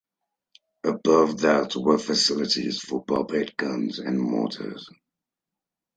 Above 0.83 1.41
that 1.41 1.75
were 1.75 1.99
facilities 1.99 2.79
for 2.79 3.05
barbette 3.05 3.55
guns 3.55 3.99
and 3.99 4.19
mortars. 4.19 4.89